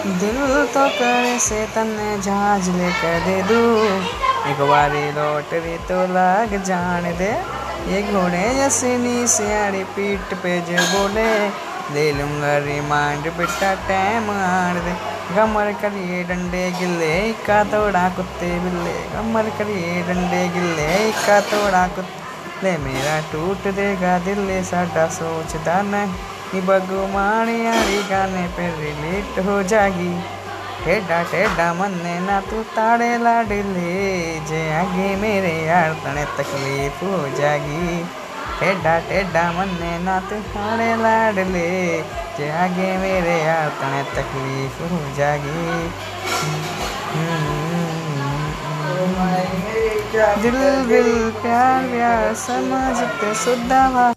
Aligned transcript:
दिल 0.00 0.38
तो 0.74 0.86
करे 0.90 1.38
से 1.38 1.64
तन्ने 1.74 2.10
जहाज़ 2.22 2.70
लेकर 2.70 3.18
दे 3.24 3.42
दू। 3.48 3.58
एक 4.50 4.60
बारी 4.68 5.02
लॉटरी 5.12 5.76
तो 5.88 5.98
लाग 6.12 6.54
जान 6.64 7.08
दे। 7.18 7.32
ये 7.90 8.00
घोड़े 8.02 8.42
जैसी 8.54 9.26
सियाड़ी 9.28 9.82
पीठ 9.92 10.34
पे 10.42 10.60
जो 10.60 10.86
बोले, 10.92 11.28
ले 11.94 12.06
लूँगा 12.12 12.56
रिमांड 12.64 13.30
बेटा 13.36 13.74
टैम 13.88 14.30
आड़ 14.30 14.78
दे। 14.78 14.94
कमर 15.36 15.72
करिए 15.82 16.22
डंडे 16.24 16.64
गिल्ले 16.80 17.14
का 17.46 17.62
तोड़ा 17.66 18.08
कुत्ते 18.16 18.50
बिल्ले। 18.60 18.98
कमर 19.12 19.50
करिए 19.58 20.02
डंडे 20.08 20.42
गिल्ले 20.54 20.90
का 21.20 21.40
तोड़ा 21.50 21.86
कुत्ते। 21.96 22.76
मेरा 22.78 23.20
टूट 23.32 23.72
देगा 23.74 24.18
दिल, 24.18 24.46
साडा 24.64 25.06
सोचता 25.10 25.80
नहीं। 25.84 26.12
बगुमाणी 26.58 27.56
यारी 27.64 28.02
गाने 28.10 28.46
पे 28.56 28.66
रिलेट 28.76 29.38
हो 29.46 29.62
जागी। 29.72 30.12
टेढ़ा 30.84 31.22
टेढ़ा 31.30 31.72
मन्ने 31.74 32.18
ना 32.20 32.40
तू 32.40 32.62
ताड़े 32.76 33.10
लाडले 33.18 33.92
जे 34.48 34.60
आगे 34.74 35.08
मेरे 35.16 35.52
यार 35.66 35.92
तने 36.04 36.24
तकलीफ़ 36.38 37.04
हो 37.04 37.18
जागी। 37.38 38.02
टेढ़ा 38.60 38.98
टेढ़ा 39.08 39.44
मन्ने 39.52 39.92
ना 40.04 40.18
तू 40.30 40.40
ताड़े 40.52 40.90
लाडले 41.02 41.70
जे 42.38 42.50
आगे 42.58 42.90
मेरे 42.98 43.36
यार 43.40 43.68
तने 43.80 44.02
तकलीफ़ 44.14 44.82
हो 44.92 45.00
जागी। 45.16 45.66
दिल 50.42 50.58
दिल, 50.88 51.10
प्यार 51.42 51.86
प्यार 51.90 52.34
समझते 52.36 53.34
सुधा 53.34 54.14